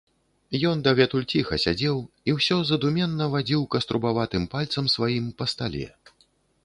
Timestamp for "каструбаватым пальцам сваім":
3.79-5.33